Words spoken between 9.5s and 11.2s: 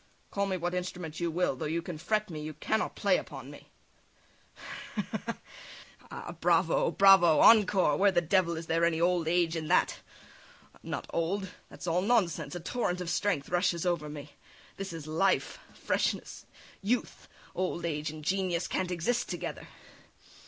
in that? I'm not